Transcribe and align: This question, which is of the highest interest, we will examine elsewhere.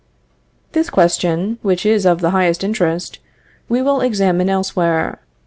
This 0.71 0.89
question, 0.89 1.59
which 1.61 1.85
is 1.85 2.07
of 2.07 2.21
the 2.21 2.31
highest 2.31 2.63
interest, 2.63 3.19
we 3.69 3.83
will 3.83 4.01
examine 4.01 4.49
elsewhere. 4.49 5.19